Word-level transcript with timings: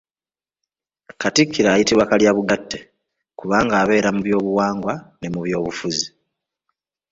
Katikkiro 1.21 1.67
ayitibwa 1.69 2.05
Kalyabugatte 2.09 2.77
kubanga 3.39 3.73
abeera 3.81 4.09
mu 4.15 4.21
by'obuwangwa 4.25 4.93
ne 5.19 5.27
mu 5.33 5.39
by'obufuzi. 5.45 6.07